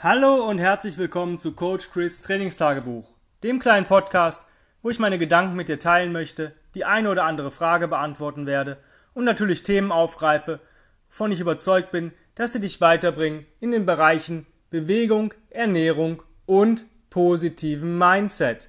Hallo 0.00 0.48
und 0.48 0.60
herzlich 0.60 0.96
willkommen 0.96 1.38
zu 1.38 1.54
Coach 1.54 1.90
Chris 1.90 2.22
Trainingstagebuch, 2.22 3.16
dem 3.42 3.58
kleinen 3.58 3.88
Podcast, 3.88 4.46
wo 4.80 4.90
ich 4.90 5.00
meine 5.00 5.18
Gedanken 5.18 5.56
mit 5.56 5.68
dir 5.68 5.80
teilen 5.80 6.12
möchte, 6.12 6.52
die 6.76 6.84
eine 6.84 7.10
oder 7.10 7.24
andere 7.24 7.50
Frage 7.50 7.88
beantworten 7.88 8.46
werde 8.46 8.76
und 9.12 9.24
natürlich 9.24 9.64
Themen 9.64 9.90
aufgreife, 9.90 10.60
wovon 11.10 11.32
ich 11.32 11.40
überzeugt 11.40 11.90
bin, 11.90 12.12
dass 12.36 12.52
sie 12.52 12.60
dich 12.60 12.80
weiterbringen 12.80 13.44
in 13.58 13.72
den 13.72 13.86
Bereichen 13.86 14.46
Bewegung, 14.70 15.34
Ernährung 15.50 16.22
und 16.46 16.86
positiven 17.10 17.98
Mindset. 17.98 18.68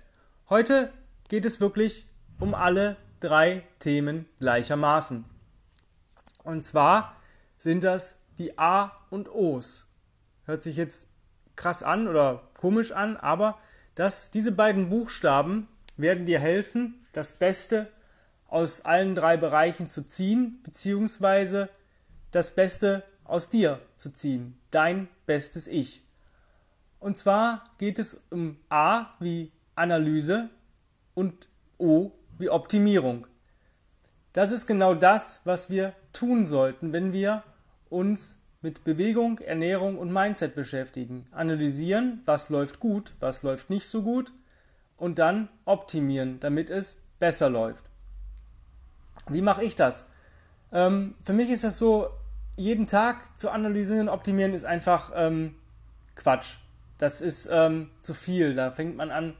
Heute 0.49 0.91
geht 1.27 1.45
es 1.45 1.61
wirklich 1.61 2.07
um 2.39 2.55
alle 2.55 2.97
drei 3.19 3.67
Themen 3.77 4.25
gleichermaßen. 4.39 5.25
Und 6.43 6.65
zwar 6.65 7.15
sind 7.59 7.83
das 7.83 8.25
die 8.39 8.57
A 8.57 8.93
und 9.11 9.29
O's. 9.29 9.85
Hört 10.45 10.63
sich 10.63 10.75
jetzt 10.75 11.07
krass 11.59 11.83
an 11.83 12.07
oder 12.07 12.41
komisch 12.55 12.93
an, 12.93 13.17
aber 13.17 13.59
dass 13.93 14.31
diese 14.31 14.53
beiden 14.53 14.89
Buchstaben 14.89 15.67
werden 15.97 16.25
dir 16.25 16.39
helfen, 16.39 17.05
das 17.11 17.33
Beste 17.33 17.89
aus 18.47 18.85
allen 18.85 19.13
drei 19.13 19.35
Bereichen 19.35 19.89
zu 19.89 20.07
ziehen, 20.07 20.61
beziehungsweise 20.63 21.69
das 22.31 22.55
Beste 22.55 23.03
aus 23.25 23.49
dir 23.49 23.81
zu 23.97 24.11
ziehen, 24.11 24.57
dein 24.71 25.09
bestes 25.25 25.67
Ich. 25.67 26.01
Und 26.99 27.17
zwar 27.17 27.65
geht 27.77 27.99
es 27.99 28.21
um 28.29 28.57
A 28.69 29.07
wie 29.19 29.51
Analyse 29.75 30.49
und 31.13 31.49
O 31.77 32.11
wie 32.37 32.49
Optimierung. 32.49 33.27
Das 34.31 34.51
ist 34.51 34.65
genau 34.65 34.93
das, 34.93 35.41
was 35.43 35.69
wir 35.69 35.93
tun 36.13 36.45
sollten, 36.45 36.93
wenn 36.93 37.11
wir 37.11 37.43
uns 37.89 38.37
mit 38.61 38.83
Bewegung, 38.83 39.39
Ernährung 39.39 39.97
und 39.97 40.11
Mindset 40.11 40.55
beschäftigen. 40.55 41.27
Analysieren, 41.31 42.21
was 42.25 42.49
läuft 42.49 42.79
gut, 42.79 43.13
was 43.19 43.43
läuft 43.43 43.69
nicht 43.69 43.87
so 43.87 44.03
gut 44.03 44.31
und 44.97 45.19
dann 45.19 45.47
optimieren, 45.65 46.39
damit 46.39 46.69
es 46.69 47.05
besser 47.19 47.49
läuft. 47.49 47.85
Wie 49.29 49.41
mache 49.41 49.63
ich 49.63 49.75
das? 49.75 50.09
Ähm, 50.71 51.15
für 51.23 51.33
mich 51.33 51.49
ist 51.49 51.63
das 51.63 51.77
so, 51.77 52.09
jeden 52.57 52.87
Tag 52.87 53.39
zu 53.39 53.49
analysieren, 53.49 54.09
optimieren 54.09 54.53
ist 54.53 54.65
einfach 54.65 55.11
ähm, 55.15 55.55
Quatsch. 56.15 56.57
Das 56.97 57.21
ist 57.21 57.49
ähm, 57.51 57.89
zu 58.01 58.13
viel. 58.13 58.55
Da 58.55 58.71
fängt 58.71 58.97
man 58.97 59.11
an, 59.11 59.35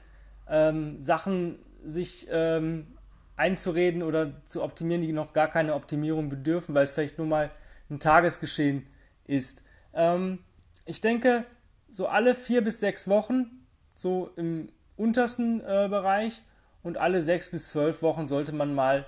ähm, 0.47 1.01
Sachen 1.01 1.59
sich 1.83 2.27
ähm, 2.31 2.87
einzureden 3.35 4.01
oder 4.01 4.45
zu 4.45 4.63
optimieren, 4.63 5.01
die 5.01 5.11
noch 5.11 5.33
gar 5.33 5.49
keine 5.49 5.73
Optimierung 5.73 6.29
bedürfen, 6.29 6.73
weil 6.73 6.85
es 6.85 6.91
vielleicht 6.91 7.17
nur 7.17 7.27
mal 7.27 7.51
ein 7.89 7.99
Tagesgeschehen 7.99 8.87
ist. 9.29 9.63
Ähm, 9.93 10.39
ich 10.85 11.01
denke, 11.01 11.45
so 11.91 12.07
alle 12.07 12.35
vier 12.35 12.63
bis 12.63 12.79
sechs 12.79 13.07
Wochen, 13.07 13.65
so 13.95 14.31
im 14.35 14.69
untersten 14.97 15.61
äh, 15.61 15.87
Bereich 15.89 16.41
und 16.83 16.97
alle 16.97 17.21
sechs 17.21 17.51
bis 17.51 17.69
zwölf 17.69 18.01
Wochen 18.01 18.27
sollte 18.27 18.51
man 18.51 18.73
mal 18.73 19.05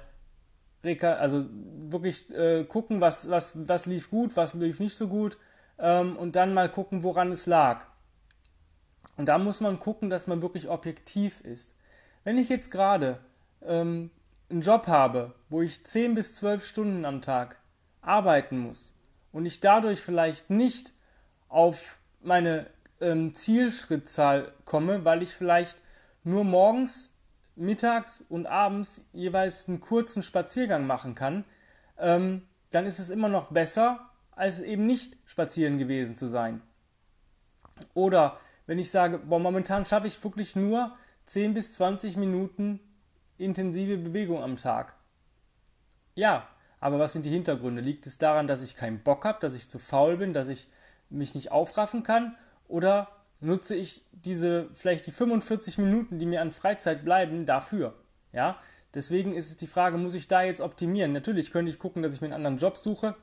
also 0.83 1.45
wirklich 1.89 2.33
äh, 2.33 2.63
gucken, 2.63 3.01
was, 3.01 3.29
was, 3.29 3.51
was 3.53 3.85
lief 3.85 4.09
gut, 4.09 4.35
was 4.35 4.55
lief 4.55 4.79
nicht 4.79 4.95
so 4.95 5.07
gut 5.07 5.37
ähm, 5.77 6.17
und 6.17 6.35
dann 6.35 6.55
mal 6.55 6.69
gucken, 6.69 7.03
woran 7.03 7.31
es 7.31 7.45
lag. 7.45 7.85
Und 9.15 9.27
da 9.27 9.37
muss 9.37 9.61
man 9.61 9.79
gucken, 9.79 10.09
dass 10.09 10.25
man 10.25 10.41
wirklich 10.41 10.69
objektiv 10.69 11.41
ist. 11.41 11.75
Wenn 12.23 12.39
ich 12.39 12.49
jetzt 12.49 12.71
gerade 12.71 13.19
ähm, 13.63 14.09
einen 14.49 14.61
Job 14.61 14.87
habe, 14.87 15.35
wo 15.49 15.61
ich 15.61 15.83
10 15.83 16.15
bis 16.15 16.33
12 16.35 16.65
Stunden 16.65 17.05
am 17.05 17.21
Tag 17.21 17.57
arbeiten 18.01 18.57
muss 18.57 18.95
und 19.31 19.45
ich 19.45 19.59
dadurch 19.59 20.01
vielleicht 20.01 20.49
nicht 20.49 20.93
auf 21.49 21.99
meine 22.21 22.67
ähm, 22.99 23.33
Zielschrittzahl 23.35 24.53
komme, 24.65 25.05
weil 25.05 25.23
ich 25.23 25.33
vielleicht 25.33 25.77
nur 26.23 26.43
morgens, 26.43 27.17
mittags 27.55 28.21
und 28.21 28.45
abends 28.45 29.05
jeweils 29.13 29.67
einen 29.67 29.79
kurzen 29.79 30.23
Spaziergang 30.23 30.87
machen 30.87 31.15
kann, 31.15 31.43
ähm, 31.97 32.43
dann 32.69 32.85
ist 32.85 32.99
es 32.99 33.09
immer 33.09 33.27
noch 33.27 33.51
besser, 33.51 34.09
als 34.31 34.61
eben 34.61 34.85
nicht 34.85 35.17
spazieren 35.25 35.77
gewesen 35.77 36.15
zu 36.15 36.27
sein. 36.27 36.61
Oder 37.93 38.39
wenn 38.65 38.79
ich 38.79 38.89
sage, 38.89 39.17
boah, 39.17 39.39
momentan 39.39 39.85
schaffe 39.85 40.07
ich 40.07 40.23
wirklich 40.23 40.55
nur 40.55 40.95
10 41.25 41.53
bis 41.53 41.73
20 41.73 42.17
Minuten 42.17 42.79
intensive 43.37 43.97
Bewegung 43.97 44.41
am 44.41 44.57
Tag. 44.57 44.95
Ja, 46.15 46.47
aber 46.81 46.99
was 46.99 47.13
sind 47.13 47.25
die 47.25 47.29
Hintergründe? 47.29 47.81
Liegt 47.81 48.07
es 48.07 48.17
daran, 48.17 48.47
dass 48.47 48.63
ich 48.63 48.75
keinen 48.75 49.03
Bock 49.03 49.23
habe, 49.23 49.39
dass 49.39 49.53
ich 49.53 49.69
zu 49.69 49.79
faul 49.79 50.17
bin, 50.17 50.33
dass 50.33 50.47
ich 50.47 50.67
mich 51.09 51.35
nicht 51.35 51.51
aufraffen 51.51 52.01
kann? 52.01 52.35
Oder 52.67 53.07
nutze 53.39 53.75
ich 53.75 54.03
diese 54.11 54.67
vielleicht 54.73 55.05
die 55.05 55.11
45 55.11 55.77
Minuten, 55.77 56.17
die 56.17 56.25
mir 56.25 56.41
an 56.41 56.51
Freizeit 56.51 57.05
bleiben, 57.05 57.45
dafür? 57.45 57.93
Ja, 58.33 58.57
deswegen 58.95 59.33
ist 59.33 59.51
es 59.51 59.57
die 59.57 59.67
Frage, 59.67 59.97
muss 59.97 60.15
ich 60.15 60.27
da 60.27 60.41
jetzt 60.41 60.59
optimieren? 60.59 61.13
Natürlich 61.13 61.51
könnte 61.51 61.71
ich 61.71 61.77
gucken, 61.77 62.01
dass 62.01 62.13
ich 62.13 62.21
mir 62.21 62.27
einen 62.27 62.33
anderen 62.45 62.57
Job 62.57 62.77
suche, 62.77 63.15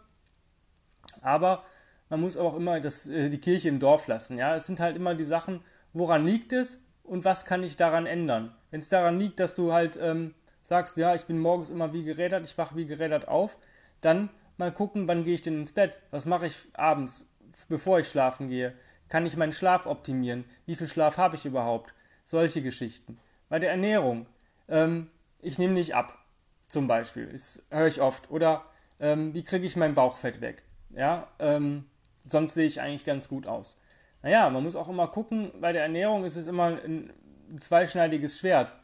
aber 1.21 1.65
man 2.11 2.21
muss 2.21 2.37
auch 2.37 2.55
immer 2.55 2.79
das, 2.79 3.09
äh, 3.09 3.29
die 3.29 3.41
Kirche 3.41 3.69
im 3.69 3.81
Dorf 3.81 4.07
lassen. 4.07 4.39
Ja, 4.39 4.55
es 4.55 4.67
sind 4.67 4.79
halt 4.79 4.95
immer 4.95 5.17
die 5.17 5.25
Sachen, 5.25 5.63
woran 5.93 6.25
liegt 6.25 6.53
es 6.53 6.87
und 7.03 7.25
was 7.25 7.45
kann 7.45 7.65
ich 7.65 7.77
daran 7.77 8.07
ändern? 8.07 8.55
Wenn 8.71 8.81
es 8.81 8.89
daran 8.89 9.19
liegt, 9.19 9.41
dass 9.41 9.57
du 9.57 9.73
halt 9.73 9.99
ähm, 10.01 10.35
sagst, 10.69 10.99
ja, 10.99 11.15
ich 11.15 11.25
bin 11.25 11.39
morgens 11.39 11.71
immer 11.71 11.95
wie 11.95 12.05
gerädert, 12.05 12.45
ich 12.45 12.59
wache 12.59 12.77
wie 12.77 12.84
gerädert 12.84 13.27
auf, 13.27 13.56
dann 14.03 14.29
mal 14.59 14.71
gucken, 14.71 15.09
wann 15.09 15.25
gehe 15.25 15.34
ich 15.34 15.41
denn 15.41 15.61
ins 15.61 15.73
Bett? 15.73 15.99
Was 16.11 16.27
mache 16.27 16.47
ich 16.47 16.59
abends, 16.75 17.27
bevor 17.71 18.01
ich 18.01 18.09
schlafen 18.09 18.51
gehe? 18.51 18.75
Kann 19.09 19.25
ich 19.25 19.39
meinen 19.39 19.55
Schlaf 19.55 19.87
optimieren? 19.87 20.45
Wie 20.67 20.77
viel 20.77 20.87
Schlaf 20.87 21.17
habe 21.17 21.37
ich 21.37 21.47
überhaupt? 21.47 21.95
Solche 22.23 22.61
Geschichten. 22.61 23.19
Bei 23.49 23.59
der 23.59 23.71
Ernährung, 23.71 24.27
ähm, 24.69 25.11
ich 25.41 25.59
nehme 25.59 25.73
nicht 25.73 25.95
ab, 25.95 26.19
zum 26.67 26.87
Beispiel, 26.87 27.29
das 27.33 27.67
höre 27.71 27.87
ich 27.87 28.03
oft. 28.03 28.31
Oder 28.31 28.67
ähm, 29.00 29.33
wie 29.33 29.45
kriege 29.45 29.67
ich 29.67 29.75
mein 29.75 29.95
Bauchfett 29.95 30.43
weg? 30.43 30.65
Ja, 30.91 31.29
ähm, 31.39 31.87
sonst 32.27 32.53
sehe 32.53 32.67
ich 32.67 32.83
eigentlich 32.83 33.06
ganz 33.06 33.31
gut 33.31 33.47
aus. 33.47 33.81
Naja, 34.23 34.50
man 34.50 34.65
muss 34.65 34.77
auch 34.77 34.91
immer 34.91 35.09
gucken, 35.09 35.50
bei 35.62 35.73
der 35.73 35.83
Ernährung 35.85 36.27
ist 36.27 36.37
es 36.37 36.47
immer 36.47 36.79
ein 36.85 37.11
zweischneidiges 37.59 38.39
Schwert. 38.39 38.75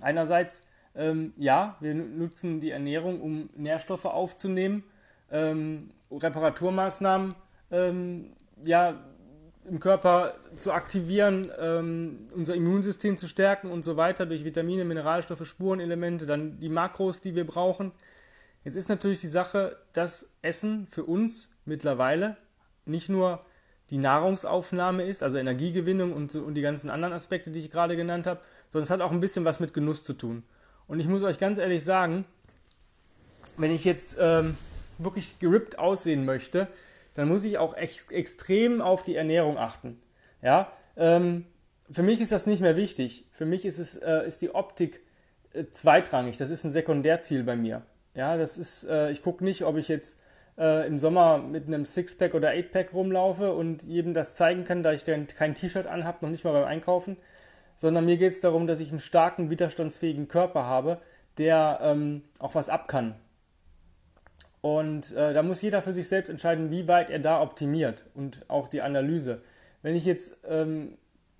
Einerseits, 0.00 0.62
ähm, 0.94 1.32
ja, 1.36 1.76
wir 1.80 1.94
nutzen 1.94 2.60
die 2.60 2.70
Ernährung, 2.70 3.20
um 3.20 3.50
Nährstoffe 3.56 4.04
aufzunehmen, 4.04 4.84
ähm, 5.30 5.90
Reparaturmaßnahmen 6.10 7.34
ähm, 7.70 8.32
ja, 8.64 9.00
im 9.68 9.80
Körper 9.80 10.34
zu 10.56 10.72
aktivieren, 10.72 11.50
ähm, 11.58 12.18
unser 12.34 12.54
Immunsystem 12.54 13.16
zu 13.16 13.28
stärken 13.28 13.70
und 13.70 13.84
so 13.84 13.96
weiter 13.96 14.26
durch 14.26 14.44
Vitamine, 14.44 14.84
Mineralstoffe, 14.84 15.46
Spurenelemente, 15.46 16.26
dann 16.26 16.58
die 16.58 16.68
Makros, 16.68 17.20
die 17.20 17.34
wir 17.34 17.46
brauchen. 17.46 17.92
Jetzt 18.64 18.76
ist 18.76 18.88
natürlich 18.88 19.20
die 19.20 19.28
Sache, 19.28 19.76
dass 19.92 20.34
Essen 20.42 20.86
für 20.88 21.04
uns 21.04 21.48
mittlerweile 21.64 22.36
nicht 22.84 23.08
nur 23.08 23.40
die 23.92 23.98
Nahrungsaufnahme 23.98 25.04
ist, 25.04 25.22
also 25.22 25.36
Energiegewinnung 25.36 26.14
und, 26.14 26.34
und 26.34 26.54
die 26.54 26.62
ganzen 26.62 26.88
anderen 26.88 27.12
Aspekte, 27.12 27.50
die 27.50 27.60
ich 27.60 27.70
gerade 27.70 27.94
genannt 27.94 28.26
habe, 28.26 28.40
sondern 28.70 28.84
es 28.84 28.90
hat 28.90 29.02
auch 29.02 29.12
ein 29.12 29.20
bisschen 29.20 29.44
was 29.44 29.60
mit 29.60 29.74
Genuss 29.74 30.02
zu 30.02 30.14
tun. 30.14 30.44
Und 30.86 30.98
ich 30.98 31.06
muss 31.06 31.22
euch 31.22 31.38
ganz 31.38 31.58
ehrlich 31.58 31.84
sagen, 31.84 32.24
wenn 33.58 33.70
ich 33.70 33.84
jetzt 33.84 34.16
ähm, 34.18 34.56
wirklich 34.96 35.38
gerippt 35.40 35.78
aussehen 35.78 36.24
möchte, 36.24 36.68
dann 37.12 37.28
muss 37.28 37.44
ich 37.44 37.58
auch 37.58 37.74
ex 37.74 38.10
extrem 38.10 38.80
auf 38.80 39.02
die 39.02 39.14
Ernährung 39.14 39.58
achten. 39.58 40.00
Ja, 40.40 40.72
ähm, 40.96 41.44
für 41.90 42.02
mich 42.02 42.22
ist 42.22 42.32
das 42.32 42.46
nicht 42.46 42.62
mehr 42.62 42.76
wichtig. 42.76 43.26
Für 43.30 43.44
mich 43.44 43.66
ist 43.66 43.78
es 43.78 43.96
äh, 43.96 44.26
ist 44.26 44.40
die 44.40 44.54
Optik 44.54 45.02
äh, 45.52 45.64
zweitrangig. 45.70 46.38
Das 46.38 46.48
ist 46.48 46.64
ein 46.64 46.72
Sekundärziel 46.72 47.42
bei 47.42 47.56
mir. 47.56 47.82
Ja, 48.14 48.38
das 48.38 48.56
ist, 48.56 48.84
äh, 48.84 49.10
ich 49.10 49.22
gucke 49.22 49.44
nicht, 49.44 49.66
ob 49.66 49.76
ich 49.76 49.88
jetzt 49.88 50.18
äh, 50.58 50.86
im 50.86 50.96
Sommer 50.96 51.38
mit 51.38 51.66
einem 51.66 51.84
Sixpack 51.84 52.34
oder 52.34 52.50
Eightpack 52.50 52.92
rumlaufe 52.92 53.52
und 53.52 53.82
jedem 53.82 54.14
das 54.14 54.36
zeigen 54.36 54.64
kann, 54.64 54.82
da 54.82 54.92
ich 54.92 55.04
dann 55.04 55.26
kein 55.26 55.54
T-Shirt 55.54 55.86
anhabe, 55.86 56.18
noch 56.22 56.30
nicht 56.30 56.44
mal 56.44 56.52
beim 56.52 56.64
Einkaufen, 56.64 57.16
sondern 57.74 58.04
mir 58.04 58.16
geht 58.16 58.32
es 58.32 58.40
darum, 58.40 58.66
dass 58.66 58.80
ich 58.80 58.90
einen 58.90 59.00
starken, 59.00 59.50
widerstandsfähigen 59.50 60.28
Körper 60.28 60.64
habe, 60.64 61.00
der 61.38 61.78
ähm, 61.82 62.22
auch 62.38 62.54
was 62.54 62.68
ab 62.68 62.88
kann. 62.88 63.14
Und 64.60 65.12
äh, 65.16 65.34
da 65.34 65.42
muss 65.42 65.60
jeder 65.60 65.82
für 65.82 65.92
sich 65.92 66.06
selbst 66.08 66.28
entscheiden, 66.28 66.70
wie 66.70 66.86
weit 66.86 67.10
er 67.10 67.18
da 67.18 67.40
optimiert 67.42 68.04
und 68.14 68.44
auch 68.48 68.68
die 68.68 68.82
Analyse. 68.82 69.42
Wenn 69.82 69.96
ich 69.96 70.04
jetzt 70.04 70.38
ähm, 70.48 70.98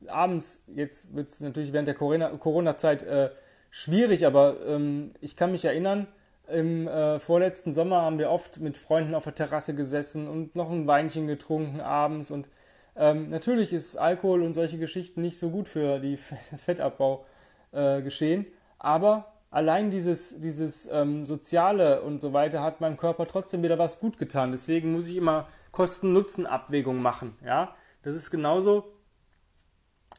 abends, 0.09 0.65
jetzt 0.67 1.15
wird 1.15 1.29
es 1.29 1.41
natürlich 1.41 1.73
während 1.73 1.87
der 1.87 1.95
Corona-Zeit 1.95 3.03
äh, 3.05 3.31
schwierig, 3.71 4.27
aber 4.27 4.57
ähm, 4.67 5.13
ich 5.21 5.37
kann 5.37 5.53
mich 5.53 5.65
erinnern, 5.65 6.09
im 6.53 6.87
äh, 6.87 7.19
vorletzten 7.19 7.73
Sommer 7.73 8.03
haben 8.03 8.19
wir 8.19 8.31
oft 8.31 8.61
mit 8.61 8.77
Freunden 8.77 9.15
auf 9.15 9.25
der 9.25 9.35
Terrasse 9.35 9.75
gesessen 9.75 10.29
und 10.29 10.55
noch 10.57 10.71
ein 10.71 10.87
Weinchen 10.87 11.27
getrunken 11.27 11.81
abends. 11.81 12.31
Und 12.31 12.49
ähm, 12.97 13.31
natürlich 13.31 13.73
ist 13.73 13.97
Alkohol 13.97 14.43
und 14.43 14.55
solche 14.55 14.79
Geschichten 14.79 15.23
nicht 15.23 15.39
so 15.39 15.51
gut 15.51 15.69
für 15.69 15.99
die, 15.99 16.19
das 16.51 16.65
Fettabbau 16.65 17.25
äh, 17.73 18.03
geschehen. 18.03 18.47
Aber 18.79 19.33
allein 19.51 19.91
dieses, 19.91 20.41
dieses 20.41 20.89
ähm, 20.91 21.25
Soziale 21.25 22.03
und 22.03 22.21
so 22.21 22.33
weiter 22.33 22.63
hat 22.63 22.81
meinem 22.81 22.97
Körper 22.97 23.27
trotzdem 23.27 23.63
wieder 23.63 23.79
was 23.79 24.01
gut 24.01 24.19
getan. 24.19 24.53
Deswegen 24.53 24.93
muss 24.93 25.09
ich 25.09 25.17
immer 25.17 25.49
Kosten-Nutzen-Abwägung 25.73 27.01
machen. 27.01 27.37
Ja? 27.45 27.75
Das 28.03 28.17
ist 28.17 28.31
genauso, 28.31 28.85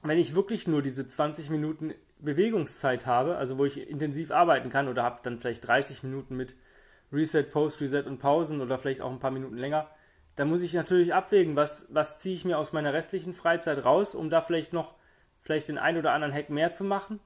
wenn 0.04 0.18
ich 0.18 0.36
wirklich 0.36 0.68
nur 0.68 0.82
diese 0.82 1.08
20 1.08 1.50
Minuten 1.50 1.94
Bewegungszeit 2.24 3.06
habe, 3.06 3.36
also 3.38 3.58
wo 3.58 3.66
ich 3.66 3.90
intensiv 3.90 4.32
arbeiten 4.32 4.70
kann 4.70 4.88
oder 4.88 5.04
habe 5.04 5.20
dann 5.24 5.40
vielleicht 5.40 5.68
30 5.68 6.04
Minuten 6.04 6.36
mit 6.36 6.56
Reset, 7.12 7.44
Post-Reset 7.44 8.04
und 8.08 8.18
Pausen 8.18 8.62
oder 8.62 8.80
vielleicht 8.80 9.02
auch 9.02 9.12
ein 9.12 9.20
paar 9.20 9.32
Minuten 9.32 9.58
länger, 9.58 9.90
dann 10.36 10.50
muss 10.50 10.64
ich 10.64 10.74
natürlich 10.74 11.14
abwägen, 11.14 11.56
was, 11.56 11.88
was 11.92 12.20
ziehe 12.20 12.36
ich 12.36 12.46
mir 12.46 12.58
aus 12.58 12.74
meiner 12.74 12.94
restlichen 12.94 13.34
Freizeit 13.34 13.86
raus, 13.86 14.16
um 14.16 14.30
da 14.30 14.42
vielleicht 14.42 14.74
noch 14.74 14.96
vielleicht 15.42 15.68
den 15.68 15.78
ein 15.78 15.98
oder 15.98 16.14
anderen 16.14 16.34
Hack 16.34 16.50
mehr 16.50 16.72
zu 16.72 16.84
machen. 16.84 17.20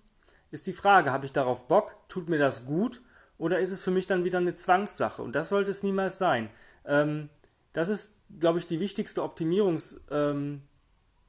Ist 0.52 0.68
die 0.68 0.74
Frage, 0.74 1.12
habe 1.12 1.26
ich 1.26 1.32
darauf 1.32 1.68
Bock? 1.68 1.96
Tut 2.10 2.28
mir 2.28 2.40
das 2.40 2.66
gut? 2.66 3.02
Oder 3.38 3.60
ist 3.60 3.72
es 3.72 3.84
für 3.84 3.92
mich 3.92 4.08
dann 4.08 4.26
wieder 4.26 4.40
eine 4.40 4.56
Zwangssache? 4.56 5.22
Und 5.22 5.34
das 5.34 5.50
sollte 5.50 5.72
es 5.72 5.84
niemals 5.84 6.18
sein. 6.18 6.50
Ähm, 6.86 7.30
das 7.74 7.90
ist, 7.90 8.16
glaube 8.40 8.60
ich, 8.60 8.66
die 8.66 8.80
wichtigste 8.80 9.24
Optimierungs, 9.24 10.02
ähm, 10.10 10.64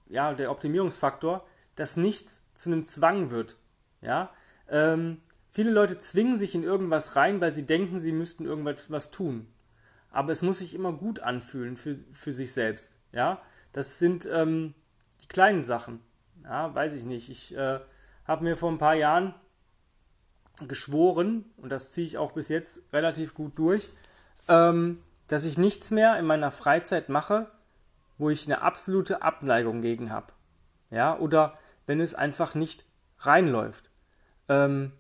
ja, 0.09 0.33
der 0.33 0.51
Optimierungsfaktor, 0.51 1.47
dass 1.79 1.97
nichts 1.97 2.43
zu 2.55 2.71
einem 2.71 2.87
Zwang 2.87 3.31
wird. 3.31 3.57
Ja, 4.01 4.31
ähm, 4.69 5.21
viele 5.49 5.71
Leute 5.71 5.99
zwingen 5.99 6.37
sich 6.37 6.55
in 6.57 6.65
irgendwas 6.65 7.15
rein, 7.15 7.41
weil 7.41 7.53
sie 7.53 7.65
denken, 7.65 8.01
sie 8.01 8.11
müssten 8.11 8.45
irgendwas 8.45 8.91
was 8.91 9.13
tun. 9.13 9.47
Aber 10.11 10.33
es 10.33 10.43
muss 10.43 10.59
sich 10.59 10.75
immer 10.75 10.93
gut 10.93 11.21
anfühlen 11.21 11.77
für, 11.77 11.99
für 12.11 12.33
sich 12.33 12.53
selbst. 12.53 12.99
Ja, 13.13 13.41
das 13.73 14.01
sind 14.01 14.29
ähm, 14.33 14.75
die 15.23 15.29
kleinen 15.29 15.63
Sachen. 15.63 16.01
Ja, 16.43 16.75
weiß 16.75 16.95
ich 16.95 17.05
nicht. 17.05 17.31
Ich 17.31 17.57
äh, 17.57 17.79
habe 18.25 18.45
mir 18.45 18.57
vor 18.57 18.73
ein 18.73 18.79
paar 18.79 18.95
Jahren 18.95 19.35
geschworen, 20.67 21.45
und 21.59 21.71
das 21.71 21.93
ziehe 21.93 22.07
ich 22.07 22.19
auch 22.19 22.33
bis 22.33 22.49
jetzt 22.49 22.83
relativ 22.93 23.35
gut 23.35 23.57
durch, 23.57 23.93
ähm, 24.49 25.01
dass 25.29 25.45
ich 25.45 25.59
nichts 25.59 25.93
mehr 25.93 26.19
in 26.19 26.27
meiner 26.27 26.51
Freizeit 26.51 27.09
mache, 27.09 27.47
wo 28.17 28.31
ich 28.31 28.47
eine 28.47 28.63
absolute 28.63 29.23
Abneigung 29.23 29.81
gegen 29.81 30.11
habe. 30.11 30.33
Ja, 30.91 31.17
oder 31.19 31.55
wenn 31.89 32.01
es 32.01 32.15
einfach 32.15 32.55
nicht 32.55 32.85
reinläuft. 33.19 33.91
Ähm, 34.49 34.93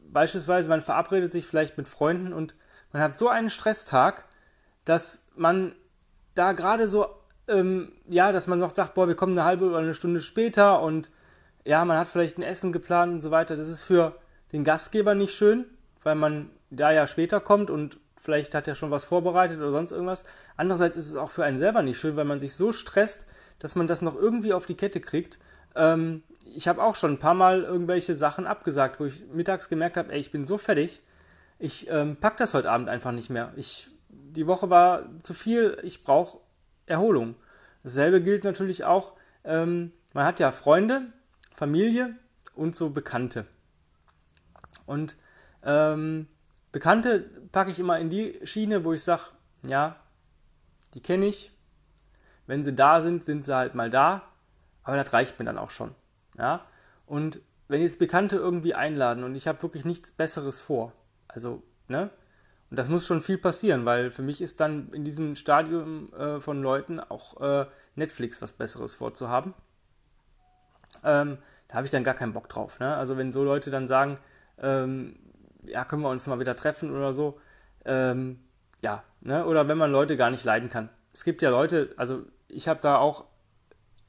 beispielsweise, 0.00 0.68
man 0.68 0.80
verabredet 0.80 1.32
sich 1.32 1.46
vielleicht 1.46 1.76
mit 1.76 1.88
Freunden 1.88 2.32
und 2.32 2.54
man 2.92 3.02
hat 3.02 3.18
so 3.18 3.28
einen 3.28 3.50
Stresstag, 3.50 4.24
dass 4.84 5.26
man 5.34 5.74
da 6.34 6.52
gerade 6.52 6.88
so, 6.88 7.08
ähm, 7.48 7.92
ja, 8.06 8.32
dass 8.32 8.46
man 8.46 8.60
noch 8.60 8.70
sagt, 8.70 8.94
boah, 8.94 9.08
wir 9.08 9.16
kommen 9.16 9.36
eine 9.36 9.44
halbe 9.44 9.66
oder 9.66 9.78
eine 9.78 9.94
Stunde 9.94 10.20
später 10.20 10.80
und 10.80 11.10
ja, 11.64 11.84
man 11.84 11.98
hat 11.98 12.08
vielleicht 12.08 12.38
ein 12.38 12.42
Essen 12.42 12.72
geplant 12.72 13.12
und 13.12 13.20
so 13.20 13.30
weiter. 13.30 13.56
Das 13.56 13.68
ist 13.68 13.82
für 13.82 14.14
den 14.52 14.64
Gastgeber 14.64 15.14
nicht 15.14 15.34
schön, 15.34 15.66
weil 16.02 16.14
man 16.14 16.50
da 16.70 16.92
ja 16.92 17.06
später 17.06 17.40
kommt 17.40 17.68
und 17.68 17.98
vielleicht 18.16 18.54
hat 18.54 18.68
er 18.68 18.76
schon 18.76 18.92
was 18.92 19.04
vorbereitet 19.04 19.58
oder 19.58 19.72
sonst 19.72 19.90
irgendwas. 19.90 20.24
Andererseits 20.56 20.96
ist 20.96 21.08
es 21.08 21.16
auch 21.16 21.30
für 21.30 21.44
einen 21.44 21.58
selber 21.58 21.82
nicht 21.82 21.98
schön, 21.98 22.16
weil 22.16 22.24
man 22.24 22.40
sich 22.40 22.54
so 22.54 22.72
stresst, 22.72 23.26
dass 23.58 23.74
man 23.74 23.88
das 23.88 24.02
noch 24.02 24.14
irgendwie 24.14 24.52
auf 24.52 24.66
die 24.66 24.76
Kette 24.76 25.00
kriegt. 25.00 25.38
Ähm, 25.78 26.22
ich 26.44 26.68
habe 26.68 26.82
auch 26.82 26.94
schon 26.94 27.12
ein 27.12 27.18
paar 27.18 27.34
Mal 27.34 27.62
irgendwelche 27.62 28.14
Sachen 28.14 28.46
abgesagt, 28.46 29.00
wo 29.00 29.06
ich 29.06 29.26
mittags 29.28 29.68
gemerkt 29.68 29.96
habe, 29.96 30.12
ey, 30.12 30.18
ich 30.18 30.30
bin 30.30 30.44
so 30.44 30.58
fertig, 30.58 31.00
ich 31.58 31.88
ähm, 31.88 32.16
pack 32.16 32.36
das 32.36 32.52
heute 32.52 32.70
Abend 32.70 32.88
einfach 32.88 33.12
nicht 33.12 33.30
mehr. 33.30 33.52
Ich, 33.56 33.88
die 34.08 34.46
Woche 34.46 34.68
war 34.68 35.08
zu 35.22 35.34
viel, 35.34 35.78
ich 35.82 36.04
brauche 36.04 36.38
Erholung. 36.86 37.36
Dasselbe 37.82 38.20
gilt 38.20 38.44
natürlich 38.44 38.84
auch, 38.84 39.12
ähm, 39.44 39.92
man 40.12 40.24
hat 40.24 40.40
ja 40.40 40.50
Freunde, 40.50 41.12
Familie 41.54 42.14
und 42.54 42.76
so 42.76 42.90
Bekannte. 42.90 43.46
Und 44.86 45.16
ähm, 45.62 46.26
Bekannte 46.72 47.20
packe 47.52 47.70
ich 47.70 47.78
immer 47.78 47.98
in 47.98 48.10
die 48.10 48.38
Schiene, 48.44 48.84
wo 48.84 48.92
ich 48.92 49.02
sage, 49.02 49.22
ja, 49.62 49.96
die 50.94 51.00
kenne 51.00 51.26
ich. 51.26 51.52
Wenn 52.46 52.64
sie 52.64 52.74
da 52.74 53.00
sind, 53.00 53.24
sind 53.24 53.44
sie 53.44 53.54
halt 53.54 53.74
mal 53.74 53.90
da. 53.90 54.22
Aber 54.82 54.96
das 54.96 55.12
reicht 55.12 55.38
mir 55.38 55.44
dann 55.44 55.58
auch 55.58 55.70
schon. 55.70 55.94
Ja? 56.36 56.64
Und 57.06 57.40
wenn 57.68 57.82
jetzt 57.82 57.98
Bekannte 57.98 58.36
irgendwie 58.36 58.74
einladen 58.74 59.24
und 59.24 59.34
ich 59.34 59.46
habe 59.46 59.62
wirklich 59.62 59.84
nichts 59.84 60.10
Besseres 60.10 60.60
vor, 60.60 60.92
also, 61.28 61.62
ne? 61.88 62.10
Und 62.70 62.78
das 62.78 62.90
muss 62.90 63.06
schon 63.06 63.22
viel 63.22 63.38
passieren, 63.38 63.86
weil 63.86 64.10
für 64.10 64.20
mich 64.20 64.42
ist 64.42 64.60
dann 64.60 64.92
in 64.92 65.04
diesem 65.04 65.34
Stadium 65.36 66.12
äh, 66.12 66.38
von 66.38 66.62
Leuten 66.62 67.00
auch 67.00 67.40
äh, 67.40 67.66
Netflix 67.94 68.42
was 68.42 68.52
Besseres 68.52 68.94
vorzuhaben. 68.94 69.54
Ähm, 71.02 71.38
da 71.68 71.76
habe 71.76 71.86
ich 71.86 71.90
dann 71.90 72.04
gar 72.04 72.14
keinen 72.14 72.34
Bock 72.34 72.48
drauf. 72.48 72.78
Ne? 72.78 72.94
Also 72.94 73.16
wenn 73.16 73.32
so 73.32 73.42
Leute 73.42 73.70
dann 73.70 73.88
sagen, 73.88 74.18
ähm, 74.58 75.18
ja, 75.64 75.84
können 75.84 76.02
wir 76.02 76.10
uns 76.10 76.26
mal 76.26 76.40
wieder 76.40 76.56
treffen 76.56 76.94
oder 76.94 77.14
so, 77.14 77.40
ähm, 77.86 78.40
ja, 78.82 79.02
ne? 79.20 79.46
oder 79.46 79.68
wenn 79.68 79.78
man 79.78 79.92
Leute 79.92 80.16
gar 80.16 80.30
nicht 80.30 80.44
leiden 80.44 80.68
kann. 80.68 80.90
Es 81.14 81.24
gibt 81.24 81.40
ja 81.40 81.50
Leute, 81.50 81.94
also 81.96 82.22
ich 82.48 82.68
habe 82.68 82.80
da 82.82 82.98
auch 82.98 83.24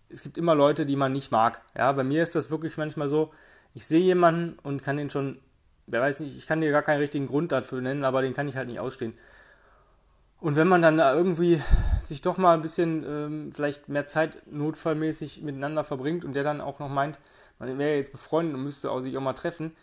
es 0.09 0.21
gibt 0.21 0.37
immer 0.37 0.55
Leute, 0.55 0.85
die 0.85 0.95
man 0.95 1.11
nicht 1.11 1.31
mag. 1.31 1.61
Ja, 1.75 1.91
bei 1.91 2.03
mir 2.03 2.23
ist 2.23 2.35
das 2.35 2.51
wirklich 2.51 2.77
manchmal 2.77 3.09
so, 3.09 3.31
ich 3.73 3.87
sehe 3.87 4.01
jemanden 4.01 4.57
und 4.63 4.83
kann 4.83 4.97
den 4.97 5.09
schon, 5.09 5.39
wer 5.87 6.01
weiß 6.01 6.19
nicht, 6.19 6.35
ich 6.37 6.47
kann 6.47 6.61
dir 6.61 6.71
gar 6.71 6.81
keinen 6.81 6.99
richtigen 6.99 7.27
Grund 7.27 7.51
dafür 7.51 7.81
nennen, 7.81 8.03
aber 8.03 8.21
den 8.21 8.33
kann 8.33 8.47
ich 8.47 8.55
halt 8.55 8.67
nicht 8.67 8.79
ausstehen. 8.79 9.13
Und 10.39 10.55
wenn 10.55 10.67
man 10.67 10.81
dann 10.81 10.97
da 10.97 11.13
irgendwie 11.13 11.61
sich 12.01 12.21
doch 12.21 12.37
mal 12.37 12.53
ein 12.53 12.61
bisschen 12.61 13.03
ähm, 13.03 13.51
vielleicht 13.53 13.89
mehr 13.89 14.05
Zeit 14.05 14.41
notfallmäßig 14.49 15.41
miteinander 15.41 15.83
verbringt 15.83 16.23
und 16.23 16.33
der 16.33 16.43
dann 16.43 16.61
auch 16.61 16.79
noch 16.79 16.89
meint, 16.89 17.19
man 17.59 17.77
wäre 17.77 17.97
jetzt 17.97 18.13
befreundet 18.13 18.55
und 18.55 18.63
müsste 18.63 18.89
auch 18.89 19.01
sich 19.01 19.17
auch 19.17 19.21
mal 19.21 19.33
treffen, 19.33 19.75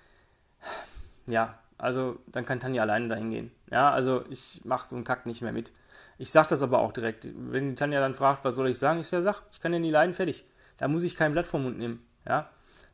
ja, 1.27 1.59
also 1.79 2.19
dann 2.27 2.47
kann 2.47 2.61
Tanja 2.61 2.83
alleine 2.83 3.09
dahin 3.09 3.31
gehen. 3.31 3.51
Ja, 3.71 3.91
also 3.91 4.25
ich 4.31 4.63
mache 4.65 4.89
so 4.89 4.97
einen 4.97 5.05
Kack 5.05 5.27
nicht 5.27 5.43
mehr 5.43 5.53
mit. 5.53 5.73
Ich 6.19 6.31
sage 6.31 6.49
das 6.49 6.63
aber 6.63 6.79
auch 6.81 6.93
direkt. 6.93 7.29
Wenn 7.35 7.77
Tanja 7.77 8.01
dann 8.01 8.15
fragt, 8.15 8.45
was 8.45 8.57
soll 8.57 8.69
ich 8.69 8.79
sagen, 8.79 9.01
ich 9.01 9.09
sage, 9.09 9.23
sag, 9.23 9.43
ich 9.51 9.61
kann 9.61 9.73
ja 9.73 9.79
nie 9.79 9.91
leiden, 9.91 10.15
fertig. 10.15 10.45
Da 10.79 10.89
muss 10.89 11.03
ich 11.03 11.17
kein 11.17 11.33
Blatt 11.33 11.47
vom 11.47 11.65
Mund 11.65 11.79
nehmen. 11.79 12.07
Ja? 12.27 12.51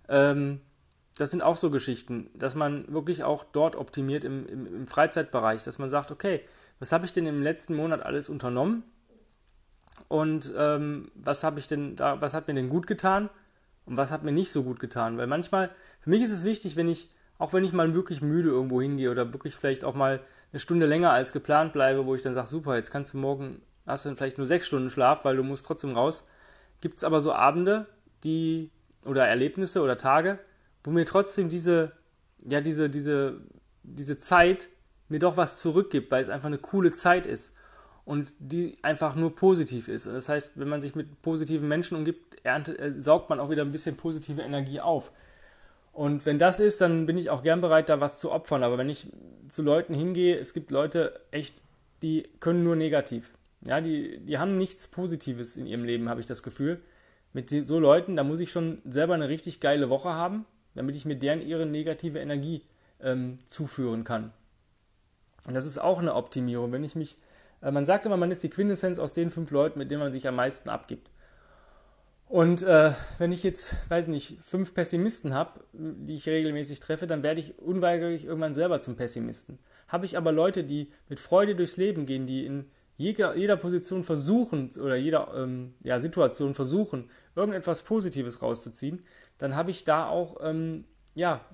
Ähm, 0.09 0.61
das 1.19 1.31
sind 1.31 1.43
auch 1.43 1.57
so 1.57 1.71
Geschichten, 1.71 2.31
dass 2.35 2.55
man 2.55 2.93
wirklich 2.93 3.23
auch 3.23 3.45
dort 3.45 3.77
optimiert 3.77 4.25
im, 4.25 4.47
im, 4.47 4.67
im 4.67 4.87
Freizeitbereich, 4.87 5.63
dass 5.63 5.79
man 5.79 5.91
sagt, 5.91 6.11
okay, 6.11 6.41
was 6.79 6.91
habe 6.93 7.05
ich 7.05 7.13
denn 7.13 7.27
im 7.27 7.43
letzten 7.43 7.77
Monat 7.77 8.03
alles 8.03 8.29
unternommen? 8.29 8.83
Und 10.09 10.53
ähm, 10.57 11.11
was 11.15 11.45
habe 11.45 11.59
ich 11.59 11.69
denn 11.69 11.97
da, 11.97 12.21
was 12.21 12.35
hat 12.35 12.49
mir 12.49 12.55
denn 12.55 12.69
gut 12.69 12.87
getan 12.87 13.31
und 13.85 13.97
was 13.97 14.11
hat 14.11 14.25
mir 14.25 14.33
nicht 14.33 14.51
so 14.51 14.63
gut 14.63 14.81
getan? 14.81 15.19
Weil 15.19 15.27
manchmal, 15.27 15.71
für 16.01 16.11
mich 16.11 16.23
ist 16.23 16.33
es 16.33 16.45
wichtig, 16.45 16.77
wenn 16.77 16.89
ich, 16.89 17.09
auch 17.43 17.53
wenn 17.53 17.65
ich 17.65 17.73
mal 17.73 17.93
wirklich 17.93 18.23
müde 18.23 18.51
irgendwo 18.51 18.81
hingehe 18.81 19.11
oder 19.11 19.33
wirklich 19.33 19.57
vielleicht 19.57 19.83
auch 19.83 19.97
mal 19.97 20.21
eine 20.53 20.61
Stunde 20.61 20.87
länger 20.87 21.11
als 21.11 21.33
geplant 21.33 21.73
bleibe, 21.73 22.07
wo 22.07 22.15
ich 22.15 22.23
dann 22.23 22.35
sage, 22.35 22.47
super, 22.47 22.77
jetzt 22.77 22.93
kannst 22.93 23.15
du 23.15 23.19
morgen, 23.19 23.61
hast 23.85 24.05
du 24.05 24.11
dann 24.11 24.17
vielleicht 24.17 24.39
nur 24.39 24.47
sechs 24.47 24.69
Stunden 24.69 24.91
Schlaf, 24.91 25.25
weil 25.25 25.37
du 25.37 25.43
musst 25.43 25.67
trotzdem 25.67 25.91
raus. 25.91 26.25
Gibt 26.81 26.99
es 26.99 27.05
aber 27.05 27.21
so 27.21 27.33
Abende, 27.33 27.87
die, 28.23 28.71
oder 29.07 29.27
Erlebnisse 29.27 29.83
oder 29.83 29.99
Tage, 29.99 30.39
wo 30.85 30.93
mir 30.93 31.05
trotzdem 31.05 31.49
diese, 31.49 31.91
ja, 32.49 32.61
diese, 32.61 32.89
diese, 32.89 33.41
diese 33.83 34.19
Zeit 34.19 34.69
mir 35.09 35.19
doch 35.19 35.37
was 35.37 35.59
zurückgibt, 35.59 36.13
weil 36.13 36.23
es 36.23 36.29
einfach 36.29 36.47
eine 36.47 36.59
coole 36.59 36.93
Zeit 36.93 37.27
ist 37.27 37.57
und 38.05 38.31
die 38.39 38.77
einfach 38.83 39.17
nur 39.17 39.35
positiv 39.35 39.89
ist. 39.89 40.07
Das 40.07 40.29
heißt, 40.29 40.61
wenn 40.61 40.69
man 40.69 40.81
sich 40.81 40.95
mit 40.95 41.23
positiven 41.23 41.67
Menschen 41.67 41.97
umgibt, 41.97 42.37
erntet, 42.45 42.79
äh, 42.79 42.93
saugt 43.01 43.31
man 43.31 43.41
auch 43.41 43.51
wieder 43.51 43.63
ein 43.63 43.73
bisschen 43.73 43.97
positive 43.97 44.43
Energie 44.43 44.81
auf. 44.81 45.11
Und 45.93 46.25
wenn 46.25 46.39
das 46.39 46.59
ist, 46.59 46.81
dann 46.81 47.07
bin 47.07 47.19
ich 47.19 47.29
auch 47.29 47.43
gern 47.43 47.61
bereit, 47.61 47.89
da 47.91 48.01
was 48.01 48.19
zu 48.19 48.33
opfern. 48.33 48.63
Aber 48.63 48.79
wenn 48.79 48.89
ich 48.89 49.07
zu 49.49 49.63
Leuten 49.63 49.95
hingehe, 49.95 50.39
es 50.39 50.55
gibt 50.55 50.71
Leute 50.71 51.21
echt, 51.31 51.63
die 52.01 52.29
können 52.41 52.65
nur 52.65 52.77
negativ. 52.77 53.35
Ja, 53.67 53.81
die, 53.81 54.19
die 54.21 54.39
haben 54.39 54.57
nichts 54.57 54.89
Positives 54.89 55.57
in 55.57 55.67
ihrem 55.67 55.85
Leben, 55.85 56.09
habe 56.09 56.21
ich 56.21 56.27
das 56.27 56.43
Gefühl. 56.43 56.81
Mit 57.35 57.51
so 57.51 57.79
Leuten, 57.79 58.17
da 58.17 58.25
muss 58.25 58.41
ich 58.41 58.51
schon 58.51 58.83
selber 58.85 59.15
eine 59.15 59.29
richtig 59.29 59.61
geile 59.61 59.91
Woche 59.91 60.11
haben, 60.11 60.47
damit 60.75 60.97
ich 60.97 61.05
mir 61.05 61.17
deren 61.17 61.41
ihre 61.41 61.67
negative 61.67 62.19
Energie 62.19 62.63
ähm, 63.01 63.39
zuführen 63.49 64.05
kann. 64.05 64.33
Und 65.47 65.55
das 65.55 65.67
ist 65.67 65.79
auch 65.79 65.99
eine 65.99 66.15
Optimierung. 66.15 66.73
Wenn 66.73 66.85
ich 66.85 66.95
mich, 66.95 67.17
äh, 67.61 67.71
man 67.71 67.87
sagt 67.87 68.07
immer, 68.07 68.17
man 68.17 68.31
ist 68.31 68.43
die 68.43 68.51
Quintessenz 68.51 68.99
aus 68.99 69.13
den 69.13 69.31
fünf 69.31 69.51
Leuten, 69.51 69.79
mit 69.79 69.91
denen 69.91 70.01
man 70.01 70.13
sich 70.13 70.27
am 70.27 70.37
meisten 70.37 70.69
abgibt. 70.69 71.11
Und 72.33 72.63
äh, 72.63 72.93
wenn 73.19 73.31
ich 73.31 73.43
jetzt, 73.43 73.77
weiß 73.91 74.07
nicht, 74.07 74.39
fünf 74.43 74.73
Pessimisten 74.73 75.35
habe, 75.35 75.65
die 75.75 76.15
ich 76.15 76.27
regelmäßig 76.27 76.81
treffe, 76.81 77.07
dann 77.07 77.23
werde 77.23 77.41
ich 77.41 77.59
unweigerlich 77.59 78.25
irgendwann 78.25 78.55
selber 78.55 78.81
zum 78.81 78.97
Pessimisten. 78.97 79.59
Habe 79.87 80.07
ich 80.07 80.17
aber 80.17 80.33
Leute, 80.33 80.65
die 80.65 80.91
mit 81.11 81.21
Freude 81.21 81.55
durchs 81.55 81.77
Leben 81.77 82.07
gehen, 82.07 82.25
die 82.25 82.47
in 82.47 82.71
jeder, 82.97 83.37
jeder 83.37 83.57
Position 83.57 84.03
versuchen 84.03 84.71
oder 84.81 84.97
jeder 84.97 85.31
ähm, 85.37 85.75
ja, 85.83 86.01
Situation 86.01 86.55
versuchen, 86.55 87.11
irgendetwas 87.37 87.83
Positives 87.83 88.41
rauszuziehen, 88.41 89.05
dann 89.37 89.55
habe 89.55 89.71
ich 89.71 89.85
da 89.85 90.09
auch, 90.09 90.39
ähm, 90.41 90.87
ja, 91.15 91.45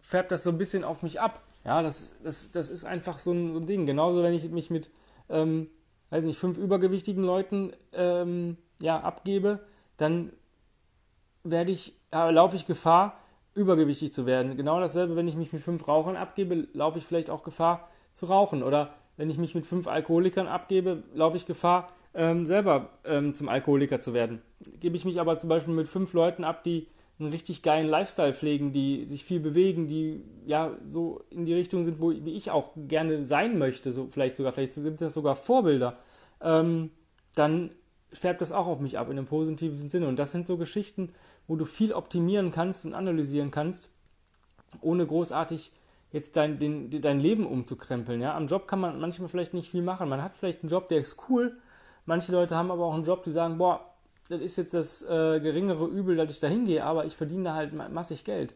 färbt 0.00 0.30
das 0.30 0.44
so 0.44 0.50
ein 0.50 0.58
bisschen 0.58 0.84
auf 0.84 1.02
mich 1.02 1.20
ab. 1.20 1.42
Ja, 1.64 1.82
das, 1.82 2.14
das, 2.22 2.52
das 2.52 2.70
ist 2.70 2.84
einfach 2.84 3.18
so 3.18 3.32
ein, 3.32 3.52
so 3.52 3.58
ein 3.58 3.66
Ding. 3.66 3.84
Genauso, 3.84 4.22
wenn 4.22 4.34
ich 4.34 4.48
mich 4.48 4.70
mit, 4.70 4.90
ähm, 5.28 5.70
weiß 6.10 6.22
nicht, 6.22 6.38
fünf 6.38 6.56
übergewichtigen 6.56 7.24
Leuten 7.24 7.72
ähm, 7.92 8.58
ja, 8.80 9.00
abgebe, 9.00 9.58
dann 9.98 10.32
werde 11.44 11.70
ich, 11.70 11.92
äh, 12.12 12.30
laufe 12.30 12.56
ich 12.56 12.66
Gefahr, 12.66 13.20
übergewichtig 13.54 14.14
zu 14.14 14.24
werden. 14.24 14.56
Genau 14.56 14.80
dasselbe, 14.80 15.16
wenn 15.16 15.28
ich 15.28 15.36
mich 15.36 15.52
mit 15.52 15.62
fünf 15.62 15.86
Rauchern 15.86 16.16
abgebe, 16.16 16.68
laufe 16.72 16.98
ich 16.98 17.04
vielleicht 17.04 17.28
auch 17.28 17.42
Gefahr 17.42 17.88
zu 18.12 18.26
rauchen. 18.26 18.62
Oder 18.62 18.94
wenn 19.16 19.28
ich 19.28 19.36
mich 19.38 19.54
mit 19.54 19.66
fünf 19.66 19.86
Alkoholikern 19.86 20.46
abgebe, 20.46 21.02
laufe 21.12 21.36
ich 21.36 21.44
Gefahr, 21.44 21.92
ähm, 22.14 22.46
selber 22.46 22.90
ähm, 23.04 23.34
zum 23.34 23.48
Alkoholiker 23.48 24.00
zu 24.00 24.14
werden. 24.14 24.40
Gebe 24.80 24.96
ich 24.96 25.04
mich 25.04 25.20
aber 25.20 25.38
zum 25.38 25.48
Beispiel 25.48 25.74
mit 25.74 25.88
fünf 25.88 26.12
Leuten 26.14 26.44
ab, 26.44 26.64
die 26.64 26.86
einen 27.18 27.30
richtig 27.30 27.62
geilen 27.62 27.88
Lifestyle 27.88 28.32
pflegen, 28.32 28.72
die 28.72 29.06
sich 29.06 29.24
viel 29.24 29.40
bewegen, 29.40 29.88
die 29.88 30.22
ja 30.46 30.76
so 30.86 31.20
in 31.30 31.46
die 31.46 31.54
Richtung 31.54 31.84
sind, 31.84 32.00
wo 32.00 32.10
wie 32.10 32.36
ich 32.36 32.52
auch 32.52 32.70
gerne 32.76 33.26
sein 33.26 33.58
möchte, 33.58 33.90
so 33.90 34.06
vielleicht 34.08 34.36
sogar, 34.36 34.52
vielleicht 34.52 34.74
sind 34.74 35.00
das 35.00 35.14
sogar 35.14 35.34
Vorbilder, 35.34 35.98
ähm, 36.40 36.90
dann 37.34 37.72
färbt 38.12 38.40
das 38.40 38.52
auch 38.52 38.66
auf 38.66 38.80
mich 38.80 38.98
ab 38.98 39.08
in 39.10 39.18
einem 39.18 39.26
positiven 39.26 39.88
Sinne. 39.90 40.08
Und 40.08 40.18
das 40.18 40.32
sind 40.32 40.46
so 40.46 40.56
Geschichten, 40.56 41.12
wo 41.46 41.56
du 41.56 41.64
viel 41.64 41.92
optimieren 41.92 42.50
kannst 42.50 42.84
und 42.84 42.94
analysieren 42.94 43.50
kannst, 43.50 43.90
ohne 44.80 45.06
großartig 45.06 45.72
jetzt 46.10 46.36
dein, 46.36 46.58
den, 46.58 46.90
dein 47.02 47.20
Leben 47.20 47.46
umzukrempeln. 47.46 48.20
Ja? 48.20 48.34
Am 48.34 48.46
Job 48.46 48.66
kann 48.66 48.80
man 48.80 49.00
manchmal 49.00 49.28
vielleicht 49.28 49.54
nicht 49.54 49.70
viel 49.70 49.82
machen. 49.82 50.08
Man 50.08 50.22
hat 50.22 50.36
vielleicht 50.36 50.62
einen 50.62 50.70
Job, 50.70 50.88
der 50.88 50.98
ist 50.98 51.28
cool. 51.28 51.58
Manche 52.06 52.32
Leute 52.32 52.56
haben 52.56 52.70
aber 52.70 52.84
auch 52.84 52.94
einen 52.94 53.04
Job, 53.04 53.24
die 53.24 53.30
sagen, 53.30 53.58
boah, 53.58 53.94
das 54.28 54.40
ist 54.40 54.56
jetzt 54.56 54.74
das 54.74 55.02
äh, 55.02 55.40
geringere 55.40 55.86
Übel, 55.86 56.16
dass 56.16 56.30
ich 56.30 56.40
da 56.40 56.48
hingehe, 56.48 56.84
aber 56.84 57.06
ich 57.06 57.16
verdiene 57.16 57.44
da 57.44 57.54
halt 57.54 57.72
massig 57.92 58.24
Geld. 58.24 58.54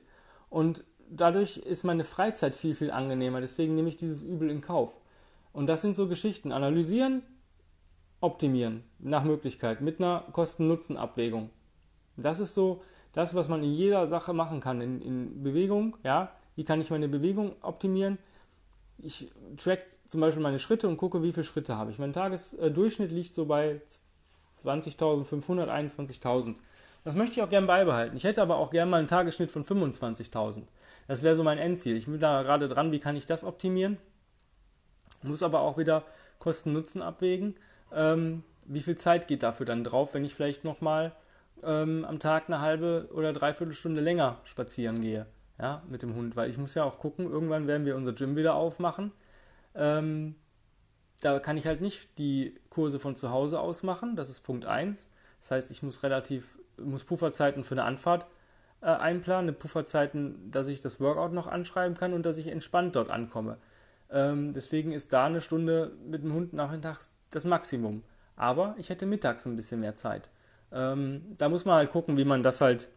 Und 0.51 0.85
dadurch 1.11 1.59
ist 1.59 1.85
meine 1.85 2.05
Freizeit 2.05 2.55
viel, 2.55 2.75
viel 2.75 2.91
angenehmer. 2.91 3.41
Deswegen 3.41 3.75
nehme 3.75 3.89
ich 3.89 3.97
dieses 3.97 4.23
Übel 4.23 4.51
in 4.51 4.61
Kauf. 4.61 4.95
Und 5.53 5.67
das 5.67 5.83
sind 5.83 5.97
so 5.97 6.09
Geschichten. 6.09 6.53
Analysieren, 6.53 7.23
optimieren, 8.23 8.85
nach 8.99 9.25
Möglichkeit, 9.25 9.81
mit 9.81 10.01
einer 10.01 10.25
Kosten-Nutzen-Abwägung. 10.33 11.51
Das 12.17 12.41
ist 12.41 12.55
so 12.55 12.83
das, 13.13 13.35
was 13.35 13.49
man 13.49 13.63
in 13.63 13.73
jeder 13.73 14.07
Sache 14.07 14.33
machen 14.33 14.61
kann. 14.61 14.81
In, 14.81 15.03
in 15.03 15.43
Bewegung, 15.43 15.97
ja, 16.03 16.33
wie 16.57 16.65
kann 16.65 16.81
ich 16.81 16.91
meine 16.91 17.09
Bewegung 17.09 17.57
optimieren? 17.61 18.19
Ich 18.99 19.31
track 19.57 19.81
zum 20.09 20.21
Beispiel 20.21 20.43
meine 20.43 20.59
Schritte 20.59 20.89
und 20.89 20.97
gucke, 20.97 21.23
wie 21.23 21.33
viele 21.33 21.45
Schritte 21.45 21.77
habe 21.77 21.91
ich. 21.91 21.99
Mein 21.99 22.13
Tagesdurchschnitt 22.13 23.11
liegt 23.11 23.35
so 23.35 23.47
bei 23.47 23.81
20.500, 24.65 25.69
21.000. 25.69 26.55
Das 27.05 27.17
möchte 27.17 27.37
ich 27.37 27.43
auch 27.43 27.49
gerne 27.49 27.67
beibehalten. 27.67 28.17
Ich 28.17 28.25
hätte 28.25 28.43
aber 28.43 28.57
auch 28.57 28.71
gerne 28.71 28.91
mal 28.91 28.99
einen 28.99 29.09
Tagesschnitt 29.09 29.51
von 29.51 29.65
25.000. 29.65 30.63
Das 31.09 31.25
wäre 31.25 31.35
so 31.35 31.43
mein 31.43 31.59
Endziel. 31.59 31.97
Ich 31.97 32.07
bin 32.07 32.21
da 32.21 32.43
gerade 32.43 32.69
dran, 32.69 32.93
wie 32.93 33.01
kann 33.01 33.17
ich 33.17 33.27
das 33.27 33.43
optimieren? 33.43 33.99
Muss 35.23 35.43
aber 35.43 35.61
auch 35.61 35.79
wieder 35.79 36.05
Kosten-Nutzen 36.39 37.03
abwägen. 37.03 37.57
Ähm, 37.95 38.43
wie 38.65 38.81
viel 38.81 38.97
Zeit 38.97 39.29
geht 39.29 39.43
dafür 39.43 39.67
dann 39.67 39.85
drauf, 39.85 40.15
wenn 40.15 40.25
ich 40.25 40.35
vielleicht 40.35 40.65
nochmal 40.65 41.13
ähm, 41.63 42.05
am 42.05 42.19
Tag 42.19 42.45
eine 42.47 42.61
halbe 42.61 43.09
oder 43.13 43.33
dreiviertel 43.33 43.75
Stunde 43.75 44.01
länger 44.01 44.41
spazieren 44.45 45.01
gehe? 45.01 45.27
Ja, 45.59 45.83
mit 45.89 46.03
dem 46.03 46.15
Hund, 46.15 46.35
weil 46.35 46.51
ich 46.51 46.59
muss 46.59 46.75
ja 46.75 46.85
auch 46.85 46.99
gucken, 46.99 47.31
irgendwann 47.31 47.67
werden 47.67 47.87
wir 47.87 47.97
unser 47.97 48.13
Gym 48.13 48.37
wieder 48.37 48.55
aufmachen. 48.55 49.13
Ähm, 49.75 50.35
da 51.21 51.39
kann 51.39 51.57
ich 51.57 51.67
halt 51.67 51.81
nicht 51.81 52.19
die 52.19 52.59
Kurse 52.69 52.99
von 52.99 53.15
zu 53.15 53.31
Hause 53.31 53.61
aus 53.61 53.83
machen. 53.83 54.17
Das 54.17 54.29
ist 54.29 54.41
Punkt 54.41 54.67
1. 54.67 55.09
Das 55.41 55.51
heißt, 55.53 55.71
ich 55.71 55.83
muss 55.83 56.03
relativ, 56.03 56.59
muss 56.79 57.05
Pufferzeiten 57.05 57.63
für 57.65 57.75
eine 57.75 57.85
Anfahrt 57.85 58.27
äh, 58.81 58.87
einplanen, 58.87 59.49
eine 59.49 59.53
Pufferzeiten, 59.53 60.51
dass 60.51 60.69
ich 60.69 60.81
das 60.81 61.01
Workout 61.01 61.33
noch 61.33 61.47
anschreiben 61.47 61.97
kann 61.97 62.13
und 62.13 62.25
dass 62.27 62.39
ich 62.39 62.49
entspannt 62.49 62.97
dort 62.97 63.11
ankomme. 63.11 63.59
Ähm, 64.11 64.53
deswegen 64.53 64.93
ist 64.93 65.13
da 65.13 65.27
eine 65.27 65.41
Stunde 65.41 65.93
mit 66.05 66.25
dem 66.25 66.33
Hund 66.33 66.53
nachmittags 66.53 67.11
das 67.35 67.45
Maximum. 67.45 68.03
Aber 68.37 68.75
ich 68.79 68.89
hätte 68.89 69.07
mittags 69.07 69.47
ein 69.47 69.57
bisschen 69.57 69.81
mehr 69.81 69.97
Zeit. 69.97 70.31
Ähm, 70.73 71.35
da 71.37 71.49
muss 71.49 71.65
man 71.65 71.77
halt 71.77 71.91
gucken, 71.91 72.17
wie 72.17 72.25
man 72.25 72.43
das 72.43 72.61
halt 72.61 72.89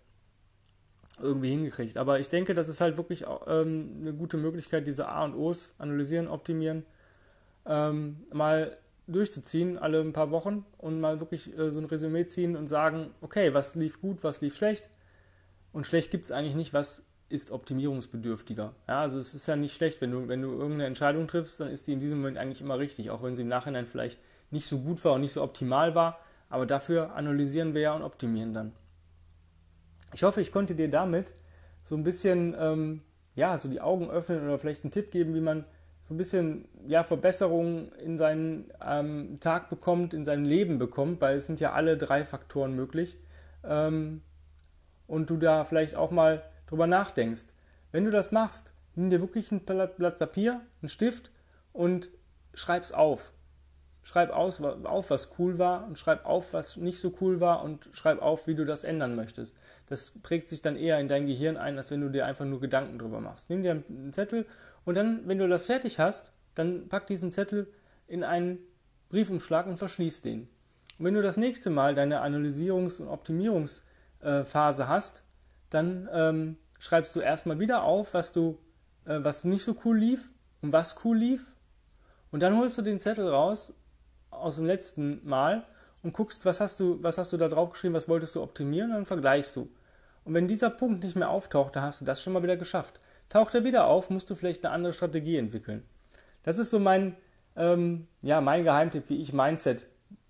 irgendwie 1.20 1.50
hingekriegt. 1.50 1.98
Aber 1.98 2.20
ich 2.20 2.30
denke, 2.30 2.54
das 2.54 2.70
ist 2.70 2.82
halt 2.82 2.98
wirklich 2.98 3.26
ähm, 3.48 3.98
eine 4.02 4.14
gute 4.14 4.38
Möglichkeit, 4.38 4.88
diese 4.88 5.08
A 5.08 5.24
und 5.24 5.36
O's 5.36 5.74
analysieren, 5.78 6.28
optimieren 6.28 6.84
ähm, 7.66 8.18
mal 8.32 8.78
durchzuziehen, 9.08 9.78
alle 9.78 10.02
ein 10.02 10.14
paar 10.14 10.32
Wochen 10.32 10.66
und 10.78 11.00
mal 11.00 11.20
wirklich 11.20 11.58
äh, 11.58 11.72
so 11.72 11.80
ein 11.80 11.86
Resümee 11.86 12.28
ziehen 12.28 12.56
und 12.56 12.68
sagen, 12.68 13.12
okay, 13.22 13.54
was 13.54 13.76
lief 13.76 14.02
gut, 14.02 14.24
was 14.24 14.42
lief 14.42 14.56
schlecht. 14.56 14.90
Und 15.72 15.86
schlecht 15.86 16.12
gibt 16.12 16.26
es 16.26 16.32
eigentlich 16.32 16.56
nicht, 16.56 16.74
was 16.74 17.08
ist 17.36 17.52
optimierungsbedürftiger. 17.52 18.74
Ja, 18.88 19.02
also 19.02 19.20
es 19.20 19.36
ist 19.36 19.48
ja 19.48 19.56
nicht 19.56 19.76
schlecht, 19.76 20.02
wenn 20.02 20.12
du, 20.12 20.28
wenn 20.28 20.42
du 20.42 20.52
irgendeine 20.52 20.86
Entscheidung 20.86 21.28
triffst, 21.28 21.60
dann 21.60 21.70
ist 21.70 21.88
die 21.88 21.94
in 21.94 22.00
diesem 22.00 22.20
Moment 22.20 22.38
eigentlich 22.38 22.62
immer 22.62 22.80
richtig, 22.80 23.12
auch 23.12 23.22
wenn 23.22 23.36
sie 23.36 23.44
im 23.44 23.48
Nachhinein 23.48 23.86
vielleicht 23.86 24.20
nicht 24.52 24.68
so 24.68 24.80
gut 24.80 25.04
war 25.06 25.14
und 25.14 25.22
nicht 25.22 25.34
so 25.34 25.44
optimal 25.44 25.96
war. 25.96 26.20
Aber 26.50 26.66
dafür 26.66 27.16
analysieren 27.16 27.74
wir 27.74 27.82
ja 27.82 27.94
und 27.94 28.04
optimieren 28.04 28.54
dann. 28.54 28.72
Ich 30.14 30.24
hoffe, 30.24 30.42
ich 30.42 30.52
konnte 30.52 30.76
dir 30.76 30.90
damit 30.90 31.34
so 31.84 31.96
ein 31.96 32.04
bisschen 32.04 32.56
ähm, 32.58 33.02
ja, 33.36 33.58
so 33.58 33.70
die 33.70 33.82
Augen 33.82 34.10
öffnen 34.10 34.44
oder 34.46 34.58
vielleicht 34.58 34.84
einen 34.84 34.92
Tipp 34.92 35.12
geben, 35.12 35.36
wie 35.36 35.42
man 35.42 35.66
so 36.02 36.14
ein 36.14 36.18
bisschen 36.18 36.68
ja, 36.88 37.04
Verbesserungen 37.04 37.92
in 37.94 38.18
seinen 38.18 38.72
ähm, 38.84 39.40
Tag 39.40 39.70
bekommt, 39.70 40.14
in 40.14 40.24
seinem 40.24 40.46
Leben 40.46 40.78
bekommt, 40.78 41.20
weil 41.20 41.38
es 41.38 41.48
sind 41.48 41.60
ja 41.60 41.74
alle 41.74 41.98
drei 41.98 42.26
Faktoren 42.26 42.76
möglich. 42.76 43.18
Ähm, 43.64 44.22
und 45.08 45.30
du 45.30 45.38
da 45.38 45.64
vielleicht 45.66 45.96
auch 45.96 46.12
mal 46.12 46.44
drüber 46.68 46.88
nachdenkst. 46.88 47.48
Wenn 47.92 48.06
du 48.06 48.12
das 48.12 48.32
machst, 48.32 48.74
nimm 48.96 49.10
dir 49.10 49.22
wirklich 49.22 49.52
ein 49.52 49.62
Blatt, 49.62 50.20
Papier, 50.20 50.62
einen 50.82 50.90
Stift 50.90 51.32
und 51.74 52.10
schreib's 52.54 52.92
auf. 52.92 53.32
Schreib 54.04 54.30
aus, 54.30 54.62
auf, 54.62 55.10
was 55.10 55.40
cool 55.40 55.58
war 55.58 55.88
und 55.88 55.98
schreib 55.98 56.26
auf, 56.26 56.54
was 56.54 56.78
nicht 56.78 57.00
so 57.00 57.14
cool 57.22 57.40
war 57.40 57.64
und 57.64 57.90
schreib 57.94 58.22
auf, 58.22 58.46
wie 58.46 58.54
du 58.54 58.64
das 58.64 58.84
ändern 58.84 59.16
möchtest. 59.16 59.56
Das 59.88 60.12
prägt 60.22 60.48
sich 60.48 60.62
dann 60.62 60.76
eher 60.76 61.00
in 61.00 61.08
dein 61.08 61.26
Gehirn 61.26 61.58
ein, 61.58 61.78
als 61.78 61.90
wenn 61.90 62.02
du 62.02 62.10
dir 62.10 62.26
einfach 62.26 62.46
nur 62.46 62.60
Gedanken 62.60 63.00
drüber 63.00 63.20
machst. 63.20 63.50
Nimm 63.50 63.64
dir 63.64 63.72
einen 63.72 64.14
Zettel 64.14 64.46
und 64.84 64.96
dann, 64.96 65.28
wenn 65.28 65.40
du 65.40 65.48
das 65.48 65.66
fertig 65.66 66.00
hast, 66.00 66.32
dann 66.54 66.88
pack 66.88 67.08
diesen 67.08 67.32
Zettel 67.32 67.68
in 68.08 68.24
einen 68.24 68.60
Briefumschlag 69.10 69.66
und 69.66 69.78
verschließ 69.78 70.22
den. 70.22 70.48
Und 70.98 71.06
wenn 71.06 71.14
du 71.14 71.22
das 71.22 71.38
nächste 71.38 71.70
Mal 71.70 71.96
deine 71.96 72.24
Analysierungs- 72.24 73.02
und 73.02 73.10
Optimierungsphase 73.10 74.88
hast, 74.88 75.25
dann 75.76 76.10
ähm, 76.12 76.58
schreibst 76.80 77.16
du 77.16 77.20
erstmal 77.20 77.60
wieder 77.60 77.84
auf, 77.84 78.14
was 78.14 78.34
du, 78.34 78.58
äh, 79.06 79.20
was 79.22 79.44
nicht 79.44 79.64
so 79.64 79.76
cool 79.86 79.98
lief 79.98 80.32
und 80.62 80.74
was 80.74 81.04
cool 81.04 81.18
lief. 81.18 81.54
Und 82.32 82.40
dann 82.40 82.58
holst 82.58 82.78
du 82.78 82.82
den 82.82 83.00
Zettel 83.00 83.28
raus 83.28 83.74
aus 84.30 84.56
dem 84.56 84.66
letzten 84.66 85.26
Mal 85.28 85.66
und 86.04 86.14
guckst, 86.14 86.46
was 86.46 86.60
hast 86.60 86.80
du, 86.80 87.02
was 87.02 87.18
hast 87.18 87.34
du 87.34 87.38
da 87.38 87.48
drauf 87.48 87.72
geschrieben, 87.72 87.94
was 87.94 88.10
wolltest 88.10 88.36
du 88.36 88.42
optimieren, 88.42 88.92
und 88.92 88.96
dann 88.96 89.06
vergleichst 89.06 89.56
du. 89.56 89.70
Und 90.24 90.34
wenn 90.34 90.48
dieser 90.48 90.70
Punkt 90.70 91.04
nicht 91.04 91.16
mehr 91.16 91.30
auftaucht, 91.30 91.76
dann 91.76 91.84
hast 91.84 92.02
du 92.02 92.06
das 92.06 92.22
schon 92.22 92.34
mal 92.34 92.44
wieder 92.44 92.58
geschafft. 92.58 93.00
Taucht 93.30 93.54
er 93.56 93.64
wieder 93.64 93.88
auf, 93.88 94.10
musst 94.10 94.30
du 94.30 94.36
vielleicht 94.36 94.66
eine 94.66 94.74
andere 94.74 94.94
Strategie 94.94 95.38
entwickeln. 95.38 95.84
Das 96.44 96.58
ist 96.58 96.72
so 96.72 96.80
mein, 96.80 97.16
ähm, 97.56 98.08
ja, 98.22 98.42
mein 98.42 98.64
Geheimtipp, 98.64 99.10
wie 99.10 99.22
ich 99.22 99.34
Mindset 99.34 99.88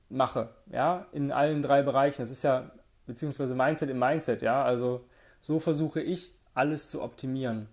mache, 0.10 0.50
ja, 0.72 1.08
in 1.12 1.32
allen 1.32 1.62
drei 1.62 1.82
Bereichen. 1.82 2.22
Das 2.22 2.32
ist 2.32 2.44
ja, 2.44 2.72
beziehungsweise 3.06 3.56
Mindset 3.56 3.90
im 3.90 4.00
Mindset, 4.00 4.42
ja, 4.42 4.64
also 4.64 5.06
so 5.46 5.60
versuche 5.60 6.02
ich, 6.02 6.32
alles 6.56 6.90
zu 6.90 7.04
optimieren. 7.04 7.68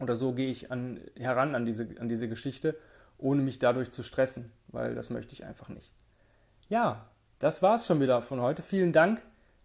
Oder 0.00 0.16
so 0.16 0.32
gehe 0.32 0.50
ich 0.50 0.72
an, 0.72 0.98
heran 1.14 1.54
an 1.54 1.66
diese, 1.66 1.86
an 2.00 2.08
diese 2.08 2.26
Geschichte, 2.26 2.74
ohne 3.18 3.42
mich 3.42 3.58
dadurch 3.58 3.90
zu 3.90 4.02
stressen, 4.02 4.50
weil 4.68 4.94
das 4.94 5.10
möchte 5.10 5.34
ich 5.34 5.44
einfach 5.44 5.68
nicht. 5.68 5.92
Ja, 6.70 7.04
das 7.38 7.60
war 7.60 7.74
es 7.74 7.86
schon 7.86 8.00
wieder 8.00 8.22
von 8.22 8.40
heute. 8.40 8.62
Vielen 8.62 8.92
Dank 8.92 9.20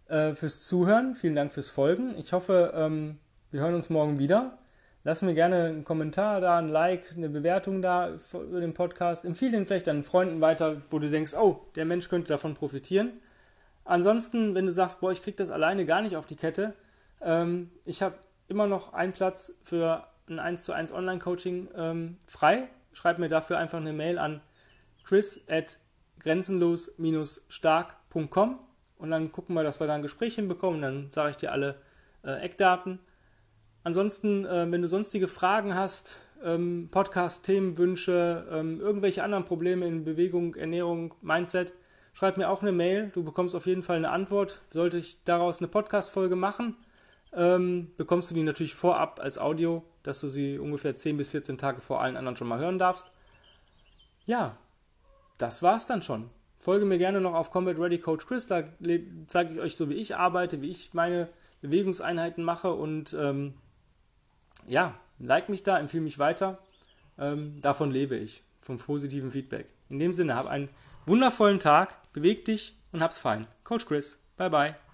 äh, 0.08 0.34
fürs 0.34 0.64
Zuhören, 0.64 1.14
vielen 1.14 1.34
Dank 1.34 1.52
fürs 1.52 1.70
Folgen. 1.70 2.18
Ich 2.18 2.34
hoffe, 2.34 2.74
ähm, 2.74 3.18
wir 3.50 3.62
hören 3.62 3.74
uns 3.74 3.88
morgen 3.88 4.18
wieder. 4.18 4.58
Lass 5.02 5.22
mir 5.22 5.32
gerne 5.32 5.68
einen 5.68 5.84
Kommentar 5.84 6.42
da, 6.42 6.58
ein 6.58 6.68
Like, 6.68 7.14
eine 7.16 7.30
Bewertung 7.30 7.80
da 7.80 8.10
über 8.34 8.60
den 8.60 8.74
Podcast. 8.74 9.24
Empfehle 9.24 9.52
den 9.52 9.64
vielleicht 9.64 9.86
deinen 9.86 10.04
Freunden 10.04 10.42
weiter, 10.42 10.82
wo 10.90 10.98
du 10.98 11.08
denkst, 11.08 11.32
oh, 11.32 11.64
der 11.76 11.86
Mensch 11.86 12.10
könnte 12.10 12.28
davon 12.28 12.52
profitieren. 12.52 13.12
Ansonsten, 13.86 14.54
wenn 14.54 14.66
du 14.66 14.72
sagst, 14.72 15.00
boah, 15.00 15.12
ich 15.12 15.22
kriege 15.22 15.38
das 15.38 15.50
alleine 15.50 15.86
gar 15.86 16.02
nicht 16.02 16.16
auf 16.16 16.26
die 16.26 16.36
Kette, 16.36 16.74
ähm, 17.22 17.70
ich 17.84 18.02
habe 18.02 18.16
immer 18.48 18.66
noch 18.66 18.92
einen 18.92 19.12
Platz 19.12 19.54
für 19.62 20.06
ein 20.28 20.38
1 20.38 20.64
zu 20.64 20.72
1 20.72 20.92
Online-Coaching 20.92 21.68
ähm, 21.76 22.16
frei. 22.26 22.68
Schreib 22.92 23.18
mir 23.18 23.28
dafür 23.28 23.58
einfach 23.58 23.78
eine 23.78 23.92
Mail 23.92 24.18
an 24.18 24.40
chris 25.04 25.44
at 25.48 25.78
grenzenlos-stark.com 26.20 28.58
und 28.98 29.10
dann 29.10 29.32
gucken 29.32 29.54
wir, 29.54 29.64
dass 29.64 29.80
wir 29.80 29.86
da 29.86 29.94
ein 29.94 30.02
Gespräch 30.02 30.34
hinbekommen. 30.34 30.82
Dann 30.82 31.10
sage 31.10 31.30
ich 31.30 31.36
dir 31.36 31.52
alle 31.52 31.76
äh, 32.22 32.42
Eckdaten. 32.42 32.98
Ansonsten, 33.82 34.44
äh, 34.44 34.70
wenn 34.70 34.82
du 34.82 34.88
sonstige 34.88 35.26
Fragen 35.26 35.74
hast, 35.74 36.20
ähm, 36.44 36.88
Podcast-Themenwünsche, 36.90 38.46
ähm, 38.50 38.78
irgendwelche 38.78 39.24
anderen 39.24 39.44
Probleme 39.44 39.86
in 39.86 40.04
Bewegung, 40.04 40.54
Ernährung, 40.54 41.14
Mindset, 41.22 41.72
schreib 42.12 42.36
mir 42.36 42.50
auch 42.50 42.62
eine 42.62 42.72
Mail. 42.72 43.10
Du 43.14 43.24
bekommst 43.24 43.54
auf 43.54 43.66
jeden 43.66 43.82
Fall 43.82 43.96
eine 43.96 44.10
Antwort. 44.10 44.60
Sollte 44.70 44.98
ich 44.98 45.24
daraus 45.24 45.60
eine 45.60 45.68
Podcast-Folge 45.68 46.36
machen, 46.36 46.76
ähm, 47.32 47.92
bekommst 47.96 48.30
du 48.30 48.34
die 48.34 48.42
natürlich 48.42 48.74
vorab 48.74 49.20
als 49.20 49.38
Audio, 49.38 49.84
dass 50.02 50.20
du 50.20 50.28
sie 50.28 50.58
ungefähr 50.58 50.96
10 50.96 51.16
bis 51.16 51.30
14 51.30 51.58
Tage 51.58 51.80
vor 51.80 52.00
allen 52.00 52.16
anderen 52.16 52.36
schon 52.36 52.48
mal 52.48 52.58
hören 52.58 52.78
darfst. 52.78 53.10
Ja, 54.26 54.56
das 55.38 55.62
war's 55.62 55.86
dann 55.86 56.02
schon. 56.02 56.30
Folge 56.58 56.84
mir 56.84 56.98
gerne 56.98 57.20
noch 57.20 57.34
auf 57.34 57.50
Combat 57.50 57.78
Ready 57.78 57.98
Coach 57.98 58.26
Chris, 58.26 58.46
da 58.46 58.64
zeige 59.28 59.54
ich 59.54 59.60
euch 59.60 59.76
so, 59.76 59.88
wie 59.88 59.94
ich 59.94 60.16
arbeite, 60.16 60.60
wie 60.60 60.70
ich 60.70 60.92
meine 60.92 61.28
Bewegungseinheiten 61.62 62.44
mache 62.44 62.72
und 62.72 63.14
ähm, 63.18 63.54
ja, 64.66 64.94
like 65.18 65.48
mich 65.48 65.62
da, 65.62 65.78
empfehle 65.78 66.02
mich 66.02 66.18
weiter. 66.18 66.58
Ähm, 67.18 67.60
davon 67.60 67.90
lebe 67.90 68.16
ich. 68.16 68.42
vom 68.60 68.76
positiven 68.76 69.30
Feedback. 69.30 69.66
In 69.88 69.98
dem 69.98 70.12
Sinne, 70.12 70.36
hab 70.36 70.46
einen 70.46 70.68
wundervollen 71.06 71.58
Tag, 71.58 71.96
beweg 72.12 72.44
dich 72.44 72.76
und 72.92 73.02
hab's 73.02 73.18
fein. 73.18 73.46
Coach 73.64 73.86
Chris, 73.86 74.22
bye 74.36 74.50
bye. 74.50 74.89